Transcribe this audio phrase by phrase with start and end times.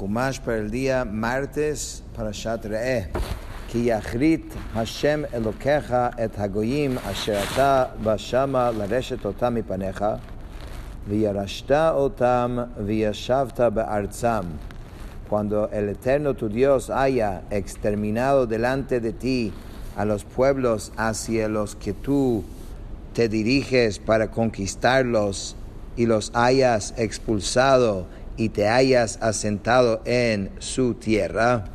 [0.00, 3.08] Jumash para el día martes para Shatrae.
[3.68, 10.18] Ki yachrit Hashem Elokeja et hagoyim asher ata bashama lareshet otam mipaneja
[11.06, 14.46] viyarashta otam viyashavta be'arzam.
[15.28, 19.52] Cuando el Eterno tu Dios haya exterminado delante de ti
[19.98, 22.42] a los pueblos hacia los que tú
[23.12, 25.56] te diriges para conquistarlos
[25.94, 28.06] y los hayas expulsado
[28.40, 31.66] y te hayas asentado en su tierra,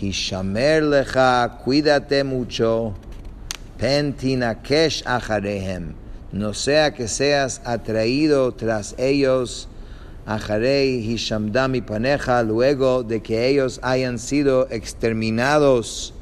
[0.00, 2.94] Hishamer lecha, cuídate mucho,
[3.78, 5.94] pentinakesh acharehem,
[6.30, 9.68] no sea que seas atraído tras ellos,
[10.24, 16.14] acharei hishamdami paneja, luego de que ellos hayan sido exterminados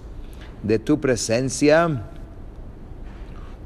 [0.63, 2.03] de tu presencia,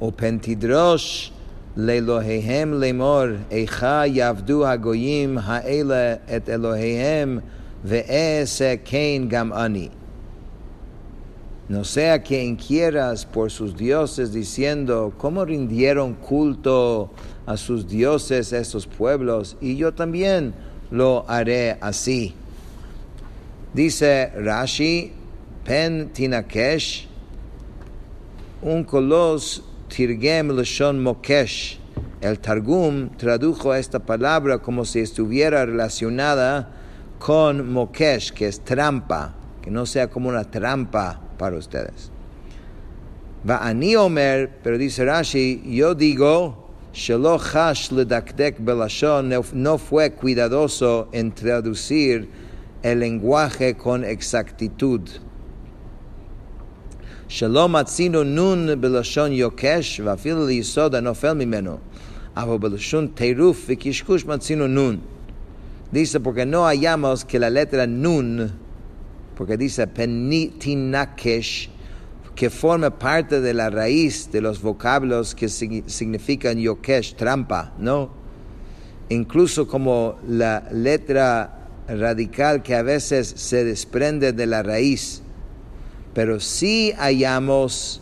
[0.01, 1.31] o pentidrosh,
[1.78, 7.40] לאלוהיהם לאמור, איכה יעבדו הגויים האלה את אלוהיהם
[7.86, 9.90] ואעשה כן גם אני.
[11.68, 17.10] No sea que inquieras por sus dioses diciendo, ¿cómo rindieron culto
[17.48, 19.58] a sus dioses estos pueblos?
[19.60, 20.54] Y yo también
[20.92, 22.36] lo haré así.
[23.74, 25.12] Dice Rashi,
[25.64, 27.08] Pen Tinakesh,
[28.62, 31.79] un colos Tirgem Lashon Mokesh.
[32.21, 36.71] El Targum tradujo esta palabra como si estuviera relacionada
[37.19, 42.13] con Mokesh, que es trampa, que no sea como una trampa para ustedes.
[43.49, 46.69] Va ani omer, pero dice Rashi, yo digo,
[49.53, 52.29] no fue cuidadoso en traducir
[52.83, 55.01] el lenguaje con exactitud.
[57.30, 61.78] שלא מצינו נון בלשון יוקש ואפילו ליסוד הנופל ממנו,
[62.36, 64.98] אבל בלשון טירוף וקשקוש מצינו נון.
[65.92, 68.52] Dice, porque no hallamos que la letra nun,
[69.38, 71.70] porque dice penitinakesh,
[72.36, 78.10] que forma parte de la raíz de los vocablos que significan yokesh, trampa, ¿no?
[79.10, 85.19] Incluso como la letra radical que a veces se desprende de la raíz
[86.15, 88.01] pero sí hallamos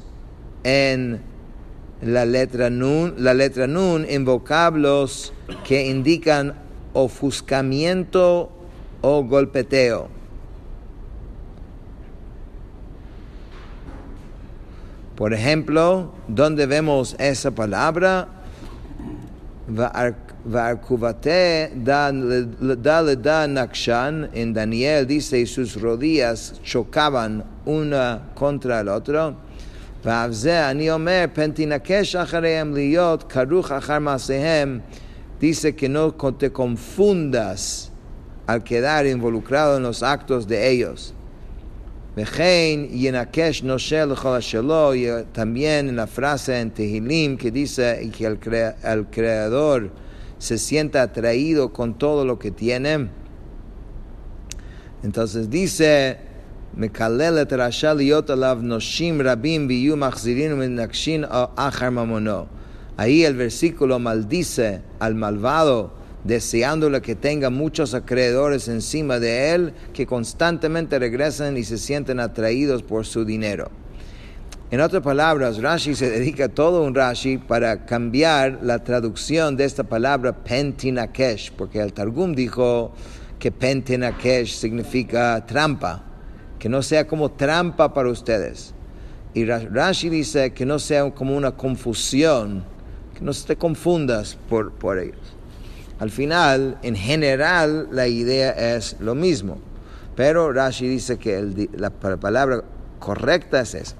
[0.65, 1.21] en
[2.01, 5.33] la letra nun, la letra nun en vocablos
[5.65, 6.55] que indican
[6.93, 8.51] ofuscamiento
[9.03, 10.09] o golpeteo.
[15.17, 18.29] Por ejemplo, donde vemos esa palabra,
[20.47, 29.36] Varkuvate da le da Nakshan, en Daniel dice, sus rodillas chocaban una contra el otro.
[30.06, 34.80] אני אומר, פנתינקש אחריהם להיות כרוך אחר מעשיהם,
[35.40, 37.91] dice que no te confundas
[38.47, 41.14] al quedar involucrado en los actos de ellos.
[42.18, 44.91] וכן ינקש נושה לכל השלו,
[45.34, 48.38] también en la frase en Tehilim que dice que el,
[48.84, 49.90] el creador
[50.38, 53.09] se sienta atraído con todo lo que tiene.
[55.03, 56.18] Entonces dice,
[56.78, 61.24] מקללת רשע להיות עליו נושים רבים ויהיו מחזירים ומנקשין
[61.56, 62.46] אחר ממונו.
[62.96, 65.91] Ahí el versículo maldice al malvado,
[66.24, 72.84] deseándole que tenga muchos acreedores encima de él, que constantemente regresen y se sienten atraídos
[72.84, 73.72] por su dinero.
[74.71, 79.83] En otras palabras, Rashi se dedica todo un Rashi para cambiar la traducción de esta
[79.83, 82.93] palabra pentinakesh, porque el Targum dijo
[83.39, 86.05] que pentinakesh significa trampa,
[86.59, 88.75] que no sea como trampa para ustedes.
[89.33, 92.62] Y Rashi dice que no sea como una confusión,
[93.15, 95.34] que no te confundas por, por ellos.
[95.99, 99.61] Al final, en general, la idea es lo mismo,
[100.15, 102.65] pero Rashi dice que la palabra
[102.99, 103.97] correcta es esa.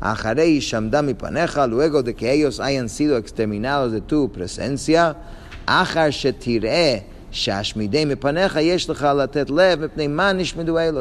[0.00, 5.16] Ajarei Shamdami Paneja, luego de que ellos hayan sido exterminados de tu presencia,
[5.66, 9.90] Ajar Shetire Shashmidei Paneja Yesh Latet Lev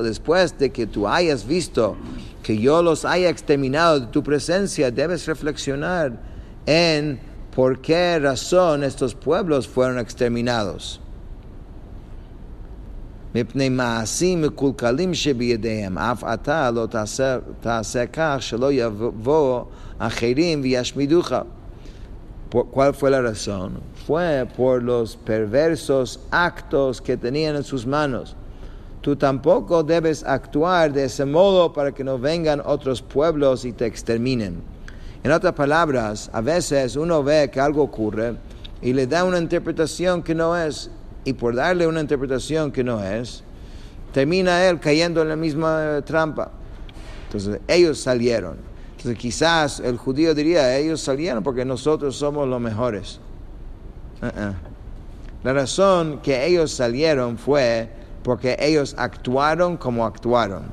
[0.04, 1.96] después de que tú hayas visto
[2.44, 6.14] que yo los haya exterminado de tu presencia, debes reflexionar
[6.66, 7.20] en
[7.56, 11.02] por qué razón estos pueblos fueron exterminados.
[13.35, 19.65] מפני מעשים מקולקלים שבידיהם, אף אתה לא תעשה, תעשה כך שלא יבואו
[19.99, 21.33] אחרים וישמידוך.
[22.71, 23.81] ¿Cuál fue la razón?
[24.07, 28.37] Fue por los perversos actos que tenían en sus manos.
[29.01, 33.87] Tú tampoco debes actuar de ese modo para que no vengan otros pueblos y te
[33.87, 34.63] exterminen.
[35.25, 38.37] En otras palabras, a veces uno ve que algo ocurre
[38.81, 40.91] y le da una interpretación que no es
[41.26, 43.44] y por darle una interpretación que no es,
[44.14, 46.52] termina él cayendo en la misma trampa.
[47.26, 48.58] Entonces ellos salieron.
[48.98, 53.20] Entonces quizás el judío diría, ellos salieron porque nosotros somos los mejores.
[54.22, 54.54] Uh-uh.
[55.44, 57.90] La razón que ellos salieron fue
[58.24, 60.64] porque ellos actuaron como actuaron.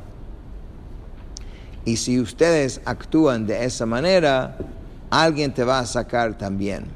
[1.85, 4.57] Y si ustedes actúan de esa manera,
[5.09, 6.87] alguien te va a sacar también.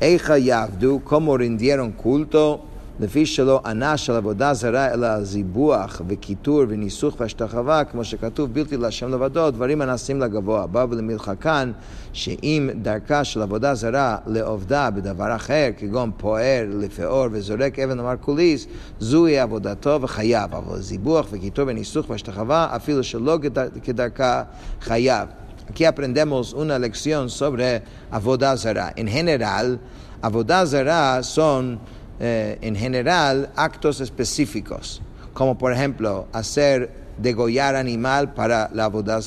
[0.00, 2.60] Eja Yavdu, como rindieron culto,
[3.00, 9.08] לפי שלא ענה של עבודה זרה אלא זיבוח וקיטור וניסוך והשתחווה, כמו שכתוב בלתי להשם
[9.08, 10.66] לבדו, דברים הנעשים לגבוה.
[10.66, 11.72] בא ולמלחקן
[12.12, 18.66] שאם דרכה של עבודה זרה לעובדה בדבר אחר, כגון פוער לפאור וזורק אבן למרקוליס,
[19.00, 20.54] זוהי עבודתו וחייב.
[20.54, 23.38] אבל זיבוח וקיטור וניסוך והשתחווה, אפילו שלא
[23.82, 24.42] כדרכה,
[24.80, 25.28] חייב.
[25.68, 28.92] Aquí aprendemos una lección sobre avodah zara.
[28.96, 29.80] En general,
[30.22, 31.80] avodah zara son
[32.20, 35.02] eh, en general actos específicos,
[35.34, 39.20] como por ejemplo hacer degollar animal para la avodah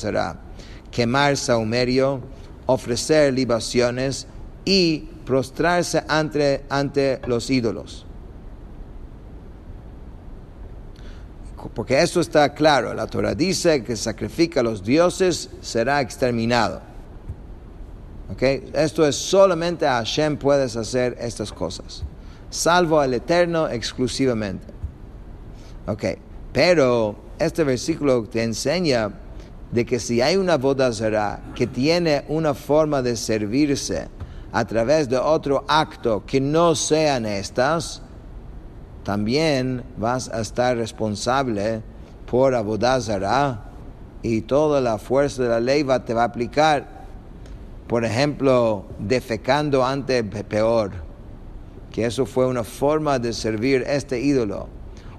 [0.90, 2.20] quemar saumerio,
[2.66, 4.26] ofrecer libaciones
[4.64, 8.06] y prostrarse ante, ante los ídolos.
[11.68, 16.80] Porque eso está claro, la Torah dice que sacrifica a los dioses será exterminado.
[18.32, 18.70] ¿Okay?
[18.72, 22.04] Esto es solamente a Hashem puedes hacer estas cosas
[22.50, 24.66] salvo al Eterno exclusivamente.
[25.86, 26.04] Ok,
[26.52, 29.12] pero este versículo te enseña
[29.70, 30.90] de que si hay una boda
[31.54, 34.08] que tiene una forma de servirse
[34.52, 37.24] a través de otro acto que no sean
[39.04, 41.82] también vas a estar responsable
[42.30, 43.64] por abodazara
[44.22, 47.00] y toda la fuerza de la ley va, te va a aplicar.
[47.86, 51.10] Por ejemplo, defecando ante peor
[51.90, 54.68] que eso fue una forma de servir este ídolo,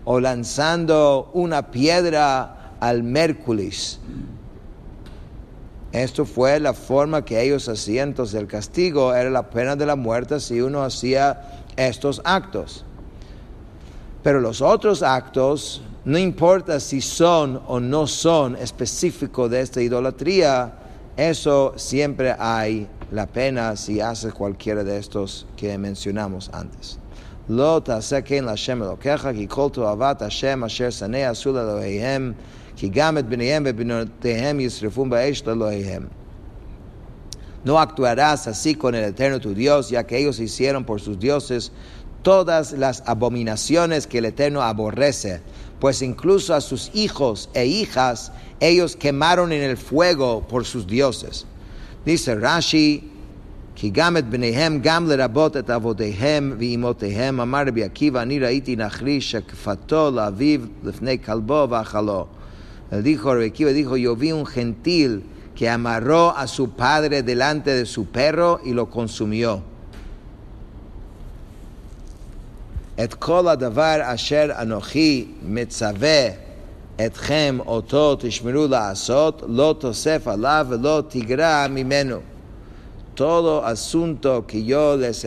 [0.05, 3.99] o lanzando una piedra al Mércules.
[5.91, 9.97] Esto fue la forma que ellos hacían, entonces el castigo era la pena de la
[9.97, 12.85] muerte si uno hacía estos actos.
[14.23, 20.73] Pero los otros actos, no importa si son o no son específicos de esta idolatría,
[21.17, 26.99] eso siempre hay la pena si haces cualquiera de estos que mencionamos antes.
[27.47, 27.83] Lo
[28.23, 28.55] ken la
[37.63, 41.71] No actuarás así con el Eterno tu Dios, ya que ellos hicieron por sus dioses
[42.22, 45.40] todas las abominaciones que el Eterno aborrece,
[45.80, 51.46] pues incluso a sus hijos e hijas ellos quemaron en el fuego por sus dioses.
[52.04, 53.02] Dice Rashi,
[53.76, 59.20] כי גם את בניהם, גם לרבות את אבותיהם ואימותיהם, אמר רבי עקיבא, אני ראיתי נחרי
[59.20, 62.26] שכפתו לאביו לפני כלבו ואכלו.
[62.90, 65.24] Dijo Rabbi Akiva, dijo, yo vi un gentil
[65.56, 69.62] que amarró a su padre delante de su perro y lo consumió.
[73.04, 76.28] את כל הדבר אשר אנוכי מצווה
[77.06, 82.20] אתכם אותו תשמרו לעשות, לא תוסף עליו ולא תגרע ממנו.
[83.14, 85.26] Todo asunto que yo les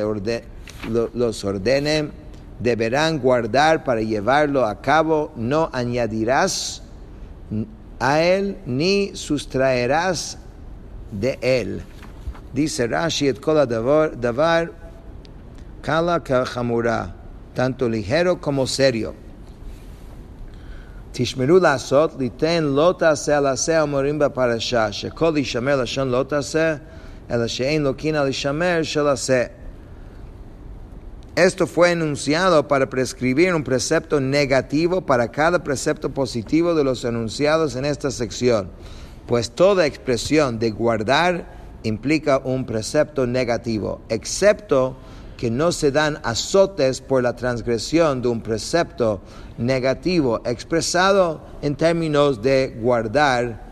[1.15, 2.11] los ordene,
[2.59, 6.83] deberán guardar para llevarlo a cabo, no añadirás
[7.99, 10.37] a él ni sustraerás
[11.11, 11.81] de él.
[12.53, 14.71] Dice Rashi, et kol davar
[15.81, 16.19] kala
[17.53, 19.13] tanto ligero como serio.
[21.11, 26.75] תשמרו לעשות, ליתן לא תעשה על עשה אומרים בפרשה, שכל יישמר לשון לא תעשה,
[27.31, 29.43] אלא שאין לוקין על יישמר של עשה.
[31.35, 37.77] Esto fue enunciado para prescribir un precepto negativo para cada precepto positivo de los enunciados
[37.77, 38.69] en esta sección,
[39.25, 41.45] pues toda expresión de guardar
[41.83, 44.97] implica un precepto negativo, excepto
[45.44, 49.20] que no se dan azotes por la transgresión de un precepto
[49.58, 53.62] negativo expresado en términos de guardar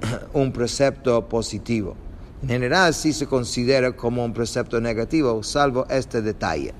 [0.32, 1.96] un precepto positivo.
[2.42, 6.72] En general sí se considera como un precepto negativo, salvo este detalle.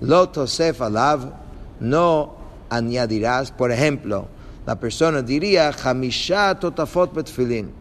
[0.00, 1.34] Lo tosef alav,
[1.80, 2.36] no
[2.70, 4.28] añadirás, por ejemplo,
[4.64, 7.72] la persona diría, Hamisha totafot betfilin.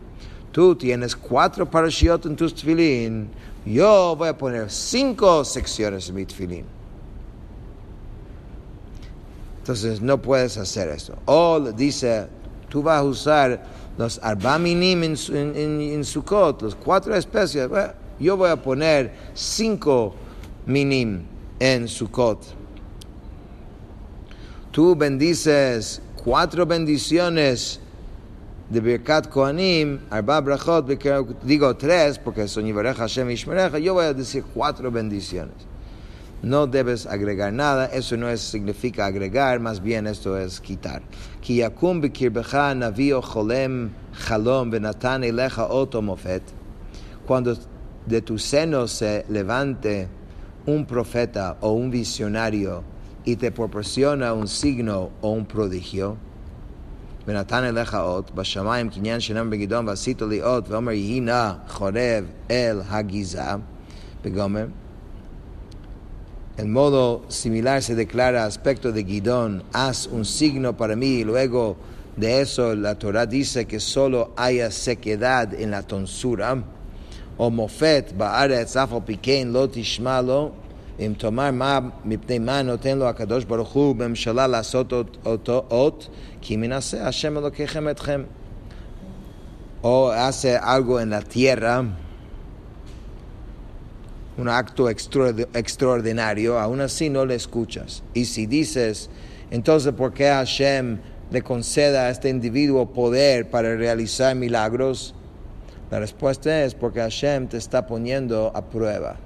[0.52, 3.30] Tú tienes cuatro parashiot en tus tefilin,
[3.66, 6.26] yo voy a poner cinco secciones en mi.
[9.60, 11.16] Entonces no puedes hacer eso.
[11.26, 12.28] O dice,
[12.68, 13.64] tú vas a usar
[13.98, 17.70] los arbaminim en, en, en, Sukkot, los cuatro especies.
[18.20, 20.16] yo voy a poner cinco
[20.66, 21.24] minim
[21.60, 22.44] en Sukkot.
[24.72, 27.80] tú bendices cuatro bendiciones
[28.70, 30.88] de Birkat Kohanim, Arba Brachot,
[31.44, 33.30] digo tres, porque son Hashem
[33.82, 35.56] yo voy a decir cuatro bendiciones.
[36.42, 41.02] No debes agregar nada, eso no es, significa agregar, más bien esto es quitar.
[41.40, 43.92] Ki yakum bekirbecha navio cholem
[44.28, 46.44] chalom benatan eleja oto mofet.
[47.26, 47.56] Cuando
[48.06, 50.10] de tu seno se levante
[50.66, 52.84] un profeta o un visionario
[53.24, 56.18] y te proporciona un signo o un prodigio,
[57.28, 62.82] ונתן אליך אות, בשמיים קניין שנם בגדעון ועשית לי אות, ואומר יהי נא חורב אל
[62.90, 63.42] הגיזה,
[64.24, 64.66] בגומר.
[68.48, 71.76] Aspecto de Gidón, haz un signo para mí, y luego
[72.16, 76.64] de eso la Torah dice que solo haya sequedad en la tonsura,
[77.38, 80.52] o mofet ba'aretz afal pikein lo tishmalo,
[81.00, 84.94] אם תאמר מה מפני מה נותן לו הקדוש ברוך הוא בממשלה לעשות
[85.26, 86.08] אותו אות,
[89.82, 91.84] O hace algo en la tierra,
[94.38, 98.04] un acto extraordinario, aún así no le escuchas.
[98.14, 99.10] Y si dices,
[99.52, 101.00] entonces, ¿por qué Hashem
[101.32, 105.16] le conceda a este individuo poder para realizar milagros?
[105.92, 109.18] La respuesta es porque Hashem te está poniendo a prueba.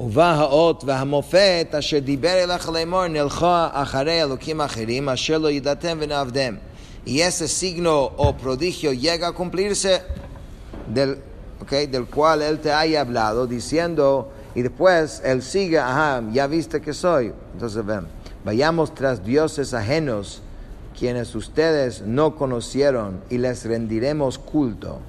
[0.00, 6.56] ובא האות והמופת אשר דיבר אליך לאמור נלכה אחרי אלוקים אחרים אשר לא ידעתם ונעבדם.
[7.06, 10.00] Y ese signo o prodigio llega a cumplirse
[10.88, 11.18] del,
[11.60, 16.80] okay, del cual él te haya hablado diciendo y después él sigue, ajá, ya viste
[16.80, 17.34] que soy.
[17.52, 18.06] Entonces ven,
[18.42, 20.40] vayamos tras dioses ajenos
[20.98, 25.00] quienes ustedes no conocieron y les rendiremos culto.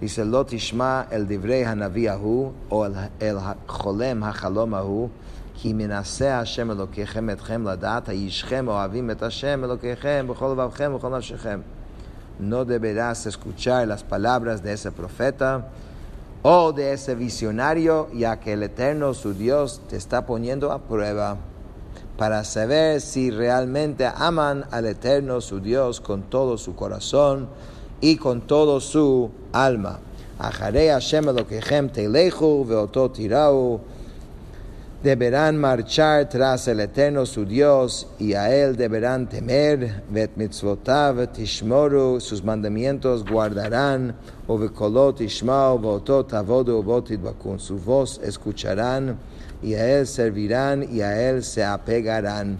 [0.00, 5.10] Dice, lo tishma el divrei hanavi ahu, o el, el cholem hachalom ahu,
[5.56, 11.60] כי מנסה השם אלוקיכם אתכם לדעת, הישכם אוהבים את השם אלוקיכם בכל לבבכם ובכל נפשכם.
[12.40, 15.68] No deberás escuchar las palabras de ese profeta
[16.42, 21.36] o de ese visionario, ya que el Eterno, su Dios, te está poniendo a prueba
[22.18, 27.48] para saber si realmente aman al Eterno, su Dios, con todo su corazón
[28.01, 29.99] y con todo su alma.
[30.39, 33.81] Acharei Hashem Elokeichem Teilechu veoto tirau.
[35.03, 40.03] Deberán marchar tras el Eterno su Dios y a Él deberán temer.
[40.09, 44.13] Vet mitzvotav tishmoru, sus mandamientos guardarán.
[44.47, 47.59] O vekolot ishmau veoto tavodu botid bakun.
[47.59, 49.17] Su voz escucharán
[49.61, 52.59] y a Él servirán y a Él se apegarán.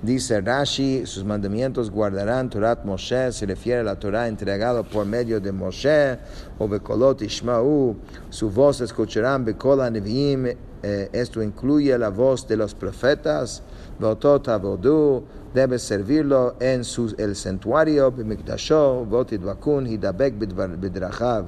[0.00, 5.40] Dice Rashi, sus mandamientos guardarán Torat Moshe, se refiere a la Torah entregada por medio
[5.40, 6.16] de Moshe,
[6.56, 7.96] o Bekolot Ishmaú,
[8.30, 10.46] su voz escucharán Bekola Neviim,
[10.84, 13.60] eh, esto incluye la voz de los profetas,
[13.98, 20.38] Botot Avodu, debe servirlo en su, el santuario, Bimikdasho, Botid Vakun, Hidabek
[20.78, 21.46] Bidrachav,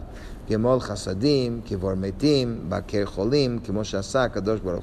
[0.49, 4.83] Gemol Chasadim, Kivormetim, Baker Cholim, Kimoshasa, Kadosh Baruch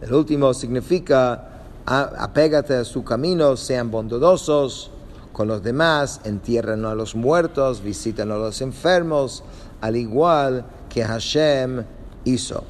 [0.00, 1.49] El último significa
[1.85, 4.91] apégate a su camino, sean bondadosos
[5.31, 9.43] con los demás, entierren a los muertos, visiten a los enfermos,
[9.81, 11.83] al igual que Hashem
[12.23, 12.63] hizo.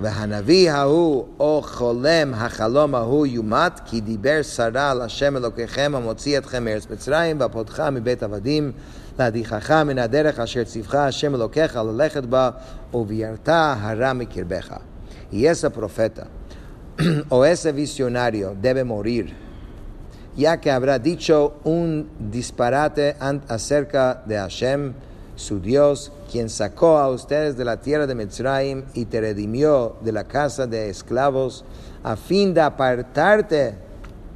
[0.00, 6.64] והנביא ההוא, או חולם החלום ההוא יומת, כי דיבר שרה על השם אלוקיכם המוציא אתכם
[6.64, 8.72] מארץ מצרים, והפותך מבית עבדים,
[9.18, 12.50] להדיחך מן הדרך אשר ציווך השם אלוקיך ללכת בה,
[12.94, 14.74] ובירת הרע מקרבך.
[15.32, 16.26] Y ese profeta
[17.29, 19.33] o ese visionario debe morir,
[20.35, 23.15] ya que habrá dicho un disparate
[23.47, 24.93] acerca de Hashem,
[25.35, 30.11] su Dios, quien sacó a ustedes de la tierra de Mitzrayim y te redimió de
[30.11, 31.63] la casa de esclavos,
[32.03, 33.75] a fin de apartarte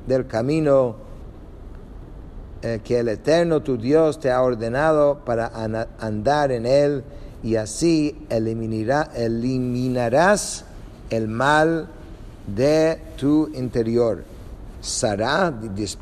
[0.06, 0.98] del camino
[2.62, 5.52] eh, que el Eterno tu Dios te ha ordenado para
[6.00, 7.04] andar en él
[7.42, 10.66] y así eliminarás
[11.10, 11.90] el mal
[12.48, 14.24] de tu interior.
[14.82, 15.54] Sara,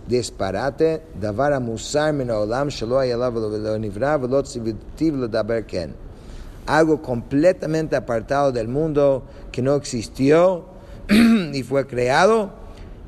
[0.08, 5.93] disparate, davar musar min olam shelo velo nivra velo ken.
[6.65, 10.65] Algo completamente apartado del mundo que no existió
[11.10, 12.51] y fue creado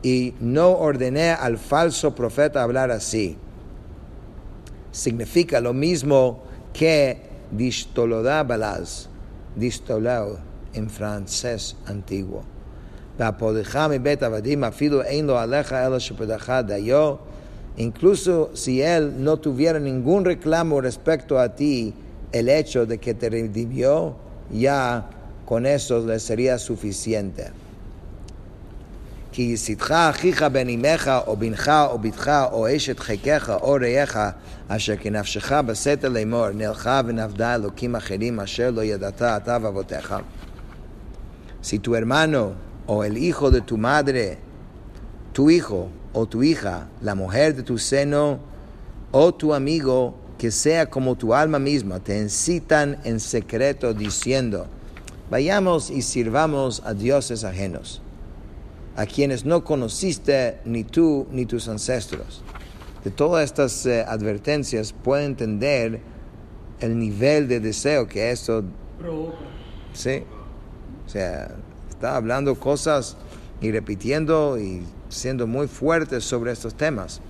[0.04, 3.38] y no ordené al falso profeta hablar así.
[4.92, 7.22] Significa lo mismo que
[7.52, 9.08] distolodá balaz,
[9.56, 10.40] distolado
[10.74, 12.51] en francés antiguo.
[17.79, 21.93] Incluso si él no tuviera ningún reclamo respecto a ti,
[22.33, 24.17] el hecho de que te redimió
[24.51, 25.11] ya
[25.45, 27.53] con eso le sería suficiente.
[29.33, 34.19] כי יסיתך אחיך בן אמך או בנך או בתך או אשת חיקך או רעך
[34.69, 40.15] אשר כנפשך בסתר לאמור נלכה ונפדה אלוקים אחרים אשר לא ידעת אתה ואבותיך.
[41.63, 42.55] Si tu hermano
[42.94, 44.38] o el hijo de tu madre,
[45.32, 48.40] tu hijo o tu hija, la mujer de tu seno
[49.12, 54.68] o tu amigo, que sea como tu alma misma, te incitan en secreto diciendo,
[55.30, 58.02] vayamos y sirvamos a dioses ajenos
[58.98, 62.44] a quienes no conociste ni tú ni tus ancestros.
[63.06, 66.02] De todas estas eh, advertencias puede entender
[66.82, 68.66] el nivel de deseo que esto
[69.00, 69.38] provoca.
[69.94, 70.24] Sí.
[71.08, 71.56] O sea,
[72.02, 73.16] está hablando cosas
[73.62, 77.22] y repitiendo y siendo muy fuerte sobre estos temas.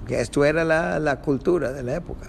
[0.00, 2.28] Porque esto era la, la cultura de la época.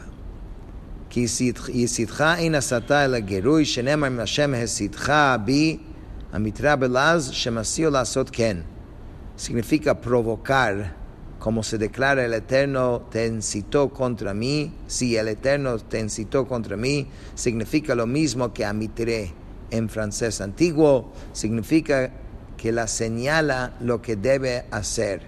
[9.35, 10.95] Significa provocar,
[11.39, 14.71] como se declara el Eterno te incitó contra mí.
[14.85, 21.11] Si el Eterno te incitó contra mí, significa lo mismo que amitré en francés antiguo
[21.33, 22.11] significa
[22.57, 25.21] que la señala lo que debe hacer.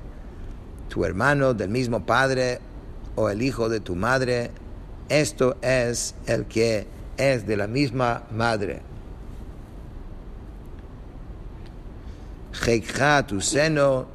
[0.90, 2.60] Tu hermano del mismo padre
[3.16, 4.52] o el hijo de tu madre,
[5.10, 8.82] esto es el que es de la misma madre.
[13.28, 14.08] tu seno,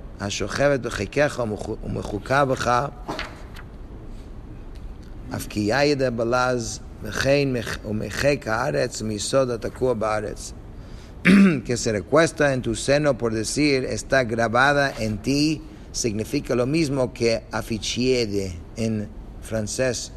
[11.64, 17.12] que se recuesta en tu seno por decir está grabada en ti, significa lo mismo
[17.12, 19.09] que afichiede en
[19.40, 20.12] francés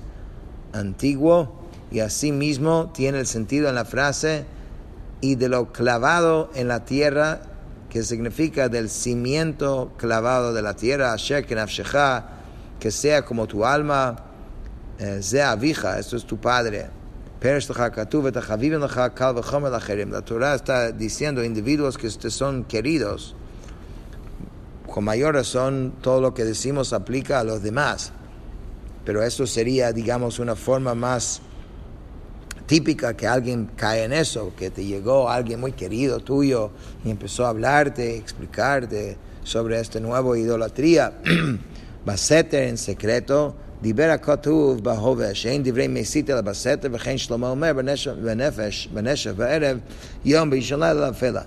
[0.74, 4.46] antiguo y asimismo tiene el sentido en la frase
[5.22, 7.42] y de lo clavado en la tierra
[7.96, 11.16] que significa del cimiento clavado de la tierra,
[12.78, 14.25] que sea como tu alma,
[14.98, 16.88] eh, Zea Avija, esto es tu padre.
[20.10, 23.36] La Torah está diciendo individuos que te son queridos.
[24.88, 28.14] Con mayor razón, todo lo que decimos aplica a los demás.
[29.04, 31.42] Pero eso sería, digamos, una forma más
[32.66, 36.72] típica que alguien cae en eso, que te llegó alguien muy querido tuyo
[37.04, 41.14] y empezó a hablarte, explicarte sobre esta nueva idolatría.
[42.06, 47.73] Baseter en secreto, דיבר הכתוב בהווה, שאין דברי מסית אלא בסתר, וכן שלמה אומר
[48.23, 49.79] בנפש, בנשף בערב,
[50.25, 51.43] יום בישלה לאפלה.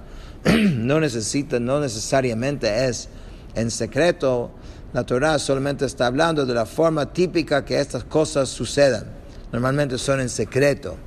[0.45, 3.07] No necesita, no necesariamente es
[3.55, 4.51] en secreto,
[4.93, 9.05] la Torah solamente está hablando de la forma típica que estas cosas sucedan.
[9.51, 10.97] Normalmente son en secreto.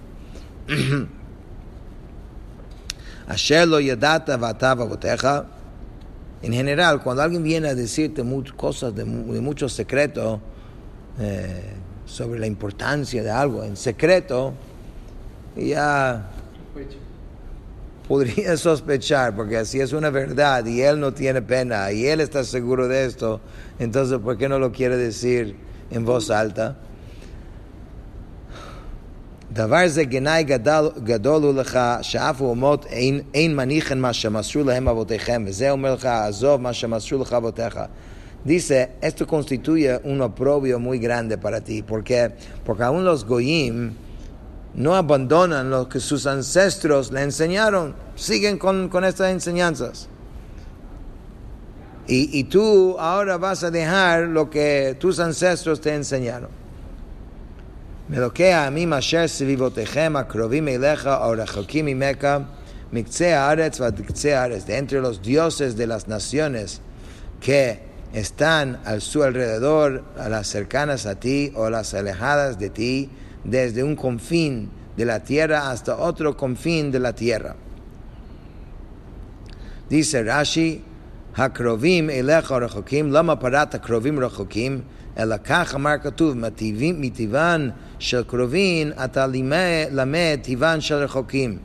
[6.43, 10.41] En general, cuando alguien viene a decirte muchas cosas de, muchos secretos
[11.19, 11.75] eh,
[12.07, 14.55] sobre la importancia de algo en secreto,
[15.57, 16.31] ya
[18.09, 22.45] podría sospechar, porque así es una verdad y él no tiene pena y él está
[22.45, 23.41] seguro de esto,
[23.79, 25.57] entonces ¿por qué no lo quiere decir
[25.91, 26.77] en voz alta?
[29.57, 34.89] דבר זה גנאי גדול, גדול הוא לך שאף אומות אין, אין מניחן מה שמסרו להם
[34.89, 37.81] אבותיכם, וזה אומר לך, עזוב מה שמסרו לך אבותיך.
[38.44, 42.32] dice, esto constituye un oprobio muy grande para ti, porque,
[42.66, 43.94] porque aún los goyim
[44.74, 50.08] no abandonan lo que sus ancestros le enseñaron, siguen con, con estas enseñanzas.
[52.08, 56.50] Y, y, tú ahora vas a dejar lo que tus ancestros te enseñaron.
[58.08, 62.46] Me lo que a mí, Masher, Sivivotechem, Akrovim, Eleja, Orachokim y Meca,
[62.92, 66.82] Mikce Aretz, Vadikce de entre los dioses de las naciones
[67.40, 73.11] que están a su alrededor, a las cercanas a ti o las alejadas de ti,
[73.45, 77.57] desde un confín de la tierra hasta otro confín de la tierra.
[79.89, 80.83] Dice Rashi,
[81.37, 84.81] הקרובים אליך רחוקים, למה פרט הקרובים רחוקים?
[85.19, 86.35] אלא כך אמר כתוב,
[86.99, 89.27] מטבען של קרובים אתה
[89.91, 91.59] למד טבען של רחוקים.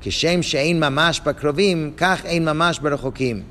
[0.00, 3.42] כשם שאין ממש בקרובים, כך אין ממש ברחוקים.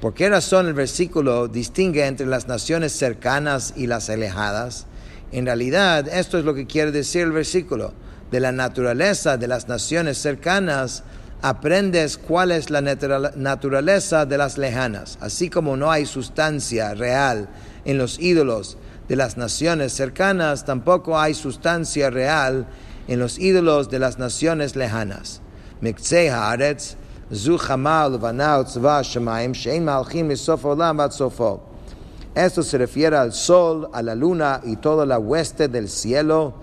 [0.00, 4.86] ¿Por qué razón el versículo distingue entre las naciones cercanas y las alejadas?
[5.32, 7.94] En realidad, esto es lo que quiere decir el versículo.
[8.30, 11.02] De la naturaleza de las naciones cercanas,
[11.40, 15.16] aprendes cuál es la naturaleza de las lejanas.
[15.22, 17.48] Así como no hay sustancia real
[17.86, 18.76] en los ídolos
[19.08, 22.66] de las naciones cercanas, tampoco hay sustancia real
[23.08, 25.40] en los ídolos de las naciones lejanas.
[27.32, 31.60] Zu Hamal, Lubana, Utzva, Shemaim, Shein Malchim, Misof Olam, Batzofo.
[32.32, 36.54] Esto se refiere al sol, a la luna y toda la hueste del cielo,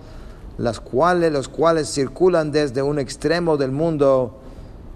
[0.56, 4.40] las cuales, los cuales circulan desde un extremo del mundo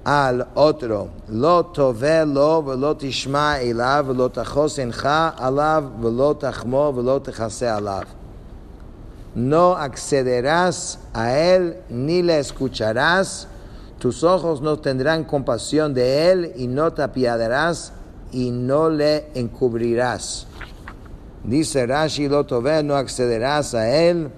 [0.05, 1.11] al otro.
[1.29, 8.07] Lo tove lo velo tishma elav velo tachos encha alav velo tachmo velo techase alav.
[9.35, 13.49] No accederás a él ni le escucharás
[14.00, 17.94] Tus ojos no tendrán compasión de él y no te apiadarás
[18.32, 20.48] y no le encubrirás.
[21.44, 24.30] Dice Rashi, lo tove, no accederás a él.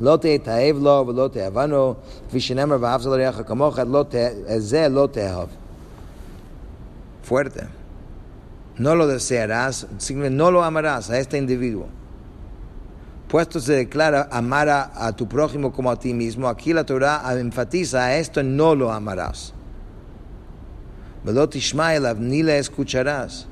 [0.00, 1.94] לא תתאהב לו ולא תאהבנו,
[2.28, 3.78] כפי שנאמר ואהבת לרעך כמוך,
[4.56, 5.48] זה לא תאהב.
[7.22, 7.62] Fuerte.
[8.78, 11.86] No lo desearás, no lo amarás a este individuo.
[13.27, 18.05] puesto se declara amar a, tu prójimo como a ti mismo, aquí la Torah enfatiza
[18.05, 19.53] a esto no lo amarás.
[22.19, 23.47] ni le escucharás.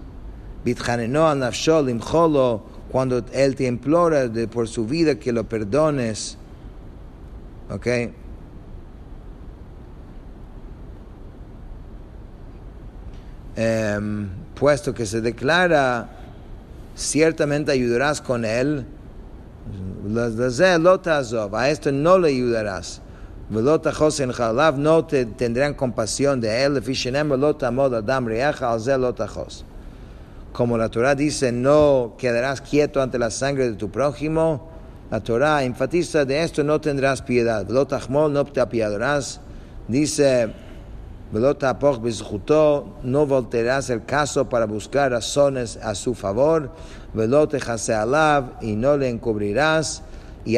[2.92, 6.38] Cuando él te implora por su vida que lo perdones.
[7.70, 7.88] ¿Ok?
[13.58, 16.10] Um, puesto que se declara,
[16.96, 18.86] ciertamente ayudarás con él
[20.08, 23.02] a esto no le ayudarás.
[23.50, 26.82] No te tendrán compasión de él.
[30.52, 34.70] Como la Torah dice, no quedarás quieto ante la sangre de tu prójimo.
[35.10, 37.66] La Torah enfatiza de esto, no tendrás piedad.
[37.68, 39.42] no te apiadarás.
[39.88, 40.54] Dice,
[43.04, 46.72] no voltearás el caso para buscar razones a su favor.
[48.62, 50.04] y no le encubrirás.
[50.46, 50.58] Y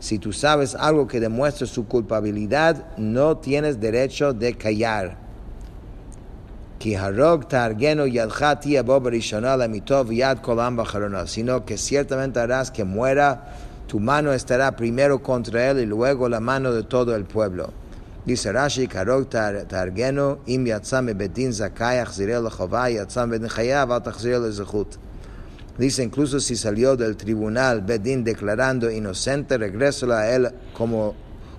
[0.00, 5.28] Si tú sabes algo que demuestra su culpabilidad, no tienes derecho de callar
[11.26, 13.54] sino que ciertamente harás que muera,
[13.88, 17.72] tu mano estará primero contra él y luego la mano de todo el pueblo.
[18.24, 24.42] Dice Rashi, Karog targeno, im yatzam bedin zakai, achzirel lechová, yatzam bedin chayav, al tachzirel
[24.42, 24.98] lezechut.
[25.78, 31.14] Dice incluso si salió del tribunal Bedín declarando inocente, regresa a él como,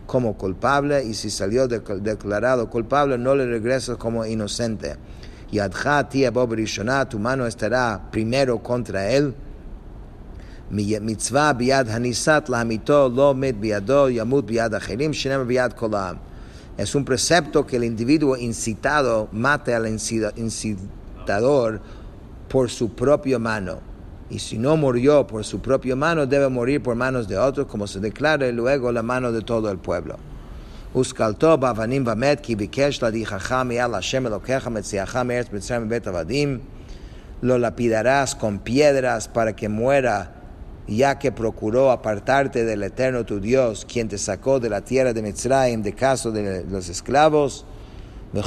[0.06, 4.98] como culpable y si salió de, declarado culpable no le regresa como inocente.
[5.52, 6.10] Yadcha
[7.08, 9.34] tu mano estará primero contra él.
[10.71, 16.19] Mitzvah biad hanisat lahamito lo met biado yamut biad acherim shenem biad kolam.
[16.77, 21.81] Es un precepto que el individuo incitado mate al incitador
[22.49, 23.81] por su propia mano.
[24.31, 27.87] Y si no murió por su propia mano, debe morir por manos de otros, como
[27.87, 30.19] se declara luego la mano de todo el pueblo.
[30.97, 36.59] וסקלתו באבנים ומת, כי ביקש להדיחך מעל השם אלוקיך מציאך מארץ מצרים מבית עבדים.
[37.43, 40.31] Lo lapidarás con piedras para que muera,
[40.90, 45.22] ya que procuró apartarte del Eterno tu Dios, quien te sacó de la tierra de
[45.22, 47.66] Mitzrayim, de caso de los esclavos.
[48.32, 48.42] Y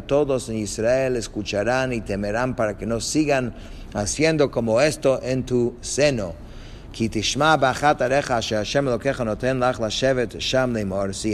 [0.00, 3.54] todos en Israel escucharán y temerán para que no sigan
[3.94, 6.34] haciendo como esto en tu seno.
[6.92, 7.08] Si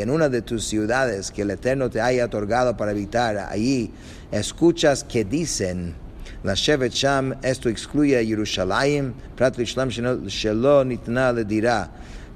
[0.01, 3.93] en una de tus ciudades que el Eterno te haya otorgado para habitar allí,
[4.33, 5.95] escuchas que dicen,
[6.43, 11.91] la Shevet Sham, esto excluye a Jerusalén, Shelo Nitna le dirá,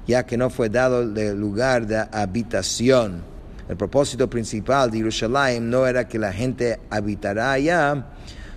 [0.05, 3.23] ya que no fue dado el lugar de habitación.
[3.67, 8.05] El propósito principal de Jerusalén no era que la gente habitara allá,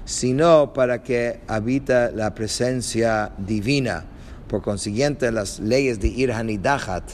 [0.05, 4.05] sino para que habita la presencia divina.
[4.49, 7.05] Por consiguiente, las leyes de Irhanidahat,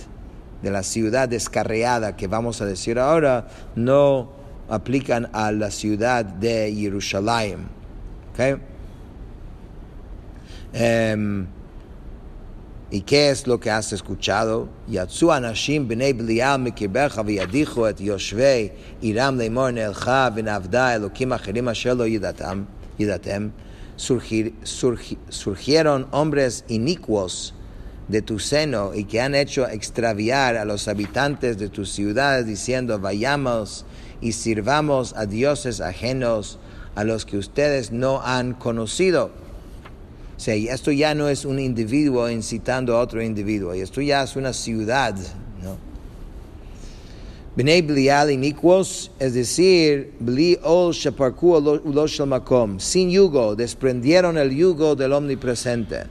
[0.60, 4.32] de la ciudad descarreada que vamos a decir ahora, no
[4.68, 7.83] aplican a la ciudad de Jerusalén.
[8.34, 8.56] Okay?
[10.74, 11.46] Em,
[12.90, 14.68] ¿Y qué es lo que has escuchado?
[14.88, 21.94] Yatsu anashim b'nei b'lial mikirbecha v'yadichu et yoshvei iram leimor nelcha v'navda elokim acherim asher
[21.94, 22.66] lo yidatem
[25.28, 27.54] surgieron hombres inicuos
[28.08, 32.98] de tu seno y que han hecho extraviar a los habitantes de tu ciudad diciendo
[32.98, 33.86] vayamos
[34.20, 36.58] y sirvamos a dioses ajenos
[36.94, 39.30] a los que ustedes no han conocido.
[40.37, 44.37] O sea, esto ya no es un individuo incitando a otro individuo, esto ya es
[44.37, 45.14] una ciudad.
[45.62, 45.76] ¿no?
[47.57, 47.87] Bnei
[49.20, 50.92] es decir, Bli ol
[52.78, 56.02] sin yugo, desprendieron el yugo del omnipresente.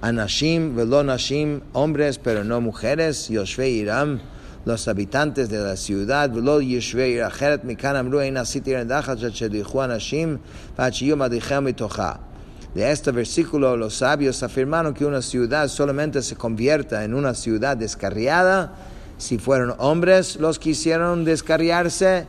[0.00, 4.20] Anashim velo nashim, hombres pero no mujeres, Yoshve Iram,
[4.65, 10.39] los habitantes de la ciudad, velo Yoshve Iracheret mikan amru ein asiti rendachat shedichu anashim,
[10.77, 12.19] vachiyu madichem mitocha.
[12.73, 17.75] De este versículo los sabios afirmaron que una ciudad solamente se convierta en una ciudad
[17.75, 18.73] descarriada
[19.17, 22.27] si fueron hombres los que hicieron descarriarse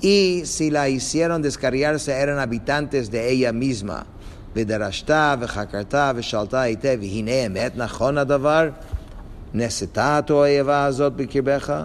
[0.00, 4.06] y si la hicieron descarriarse eran habitantes de ella misma.
[4.56, 8.68] ודרשת וחקרת ושאלת היטב, והנה אמת נכון הדבר?
[9.54, 11.84] נשאת האויבה הזאת בקרבך?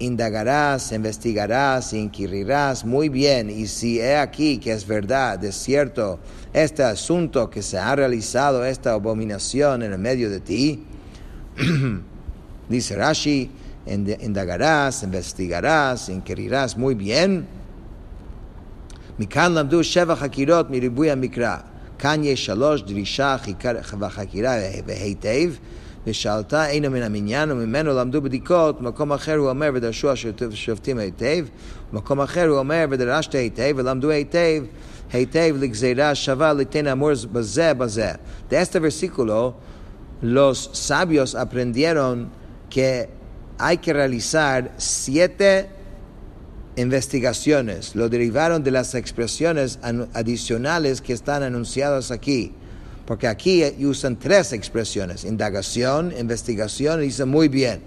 [0.00, 6.18] Indagarás, investigarás, inquirirás muy bien, y si he aquí que es verdad, es cierto,
[6.52, 10.84] este asunto que se ha realizado, esta abominación en el medio de ti,
[12.68, 13.50] Dice Rashi,
[13.86, 17.46] indagarás, investigarás, inquirirás muy bien.
[19.18, 21.56] מכאן למדו שבע חקירות מריבוי המקרא.
[21.98, 23.36] כאן יש שלוש, דרישה
[23.98, 25.50] וחקירה והיטב,
[26.06, 31.46] ושאלת אינו מן המניין, וממנו למדו בדיקות, במקום אחר הוא אומר ודרשו השופטים היטב,
[31.92, 34.62] במקום אחר הוא אומר ודרשת היטב, ולמדו היטב,
[35.12, 38.12] היטב לגזירה שווה ליתן אמור בזה בזה.
[38.50, 39.54] De este versículo,
[40.22, 42.30] los sabios aprendieron
[42.70, 43.08] que
[43.58, 45.68] hay que realizar siete
[46.76, 47.94] investigaciones.
[47.94, 49.78] Lo derivaron de las expresiones
[50.12, 52.54] adicionales que están anunciadas aquí.
[53.09, 57.81] Porque aquí usan tres expresiones, indagación, investigación, y dice muy bien.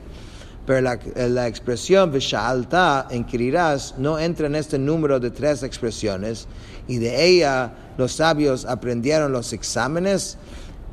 [0.67, 6.49] Pero la, la expresión Vishaalta, inquirirás, no entra en este número de tres expresiones,
[6.89, 10.39] y de ella los sabios aprendieron los exámenes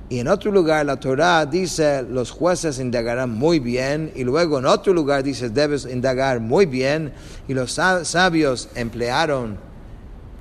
[0.10, 4.66] y en otro lugar la Torah dice, los jueces indagarán muy bien, y luego en
[4.68, 7.14] otro lugar dice, debes indagar muy bien,
[7.48, 9.69] y los sabios emplearon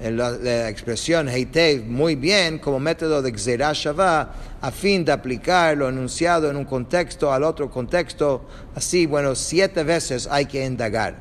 [0.00, 5.88] la, expresión heitev muy bien como método de Gzerah Shavah a fin de aplicar lo
[5.88, 8.46] anunciado en un contexto al otro contexto.
[8.74, 11.16] Así, bueno, siete veces hay que indagar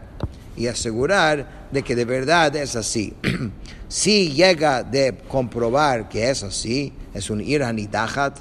[0.56, 3.14] y asegurar de que de verdad es así.
[3.88, 8.38] si llega de comprobar que es así, es un iranidajat,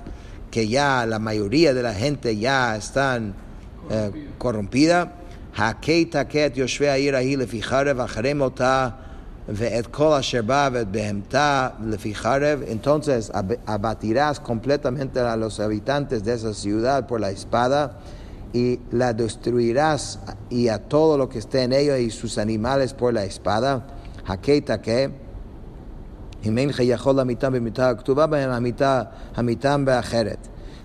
[0.50, 3.34] que ya la mayoría de la gente ya están
[3.90, 5.14] eh, corrompida.
[12.68, 13.32] Entonces
[13.66, 17.98] abatirás completamente a los habitantes de esa ciudad por la espada
[18.52, 20.18] y la destruirás
[20.50, 23.86] y a todo lo que esté en ella y sus animales por la espada.
[24.82, 25.10] Que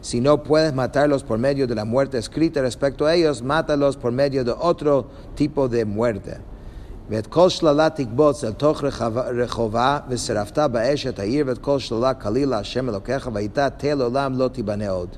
[0.01, 4.11] si no puedes matarlos por medio de la muerte escrita respecto a ellos, mátalos por
[4.11, 6.50] medio de otro tipo de muerte.
[7.10, 12.58] ואת כל שללה תקבוץ אל תוך רחובה, ושרפת באש את העיר, ואת כל שללה כלילה
[12.58, 15.08] השם אלוקיך, והייתה תל עולם לא תיבנה עוד.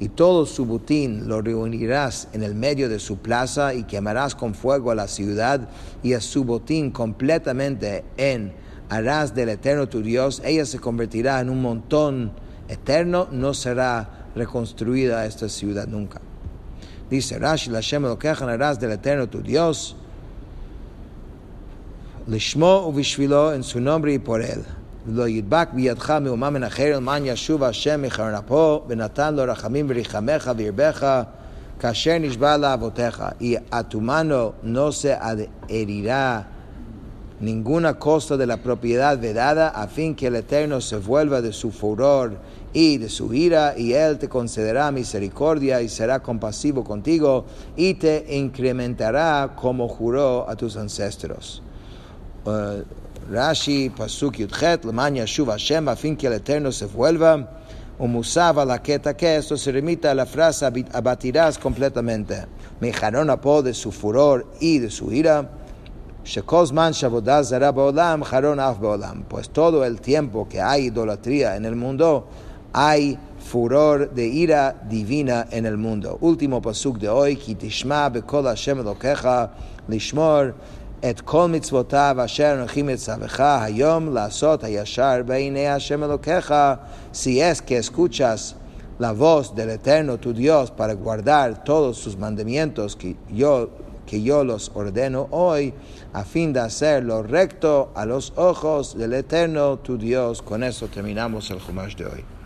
[0.00, 4.52] Y todo su botín lo reunirás en el medio de su plaza y quemarás con
[4.52, 5.68] fuego a la ciudad
[6.02, 8.52] y a su botín completamente en
[8.88, 12.32] harás del eterno tu Dios, ella se convertirá en un montón
[12.68, 16.20] eterno, no será reconstruida esta ciudad nunca.
[17.08, 19.96] Dice Rashi, la Shem lo quejan, harás del eterno tu Dios,
[22.27, 24.61] Lishmo uvishvilo, en su nombre y por él.
[25.07, 30.53] Lo yidbak biyadcha meumam en acher el man yashuv Hashem mecharnapo, benatan lo rachamim verichamecha
[30.53, 31.25] virbecha,
[31.79, 33.33] kasher nishba la avoteja.
[33.39, 36.47] Y a tu mano no se adherirá
[37.39, 41.71] ninguna cosa de la propiedad vedada, a fin que el Eterno se vuelva de su
[41.71, 42.39] furor
[42.73, 47.45] y de su ira, y Él te concederá misericordia y será compasivo contigo,
[47.77, 51.63] y te incrementará como juró a tus ancestros.
[52.47, 52.81] Uh,
[53.29, 57.45] Rashi, Pasuk Yudchet, Leman Yashuv Hashem, a fin que el Eterno se vuelva,
[57.99, 59.01] Umusava la que
[59.35, 62.45] esto se remita a la frase abatirás completamente.
[62.79, 65.49] Mejarón po de su furor y de su ira.
[69.27, 72.27] Pues todo el tiempo que hay idolatría en el mundo,
[72.71, 76.17] hay furor de ira divina en el mundo.
[76.21, 79.51] Último pasuk de hoy, ki tishma bekol Hashem elokecha
[79.87, 80.53] lishmor
[81.01, 86.79] mitzvotav asher anochim etzavecha hayom lasot hayashar beinei Hashem elokecha.
[87.11, 88.55] Si es que escuchas
[88.99, 93.69] la voz del Eterno tu Dios para guardar todos sus mandamientos que yo
[94.07, 95.73] que yo los ordeno hoy,
[96.13, 100.41] a fin de hacer lo recto a los ojos del Eterno tu Dios.
[100.41, 102.36] Con eso terminamos el Jumash de hoy.